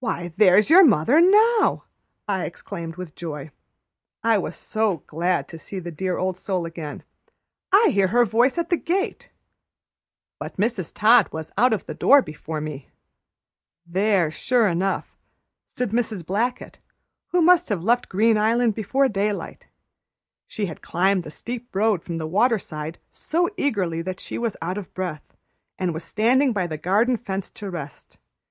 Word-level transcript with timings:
"Why, 0.00 0.34
there's 0.36 0.68
your 0.68 0.84
mother 0.84 1.22
now!" 1.22 1.84
I 2.28 2.44
exclaimed 2.44 2.96
with 2.96 3.14
joy, 3.14 3.50
I 4.22 4.36
was 4.36 4.54
so 4.54 4.98
glad 5.06 5.48
to 5.48 5.56
see 5.56 5.78
the 5.78 5.90
dear 5.90 6.18
old 6.18 6.36
soul 6.36 6.66
again. 6.66 7.02
"I 7.72 7.88
hear 7.88 8.08
her 8.08 8.26
voice 8.26 8.58
at 8.58 8.68
the 8.68 8.76
gate." 8.76 9.30
But 10.38 10.58
Mrs. 10.58 10.92
Todd 10.92 11.30
was 11.32 11.50
out 11.56 11.72
of 11.72 11.86
the 11.86 11.94
door 11.94 12.20
before 12.20 12.60
me. 12.60 12.90
There, 13.86 14.30
sure 14.30 14.68
enough, 14.68 15.16
stood 15.66 15.92
Mrs. 15.92 16.26
Blackett, 16.26 16.76
who 17.28 17.40
must 17.40 17.70
have 17.70 17.82
left 17.82 18.10
Green 18.10 18.36
Island 18.36 18.74
before 18.74 19.08
daylight. 19.08 19.66
She 20.46 20.66
had 20.66 20.82
climbed 20.82 21.22
the 21.22 21.30
steep 21.30 21.74
road 21.74 22.02
from 22.02 22.18
the 22.18 22.26
waterside 22.26 22.98
so 23.08 23.48
eagerly 23.56 24.02
that 24.02 24.20
she 24.20 24.36
was 24.36 24.58
out 24.60 24.76
of 24.76 24.92
breath, 24.92 25.34
and 25.78 25.94
was 25.94 26.04
standing 26.04 26.52
by 26.52 26.66
the 26.66 26.76
garden 26.76 27.16
fence 27.16 27.48
to 27.52 27.70
rest. 27.70 28.18